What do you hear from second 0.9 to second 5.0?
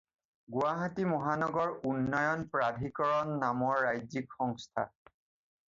মহানগৰ উন্নয়ন প্ৰাধিকৰণ নামৰ ৰাজ্যিক সংস্থা।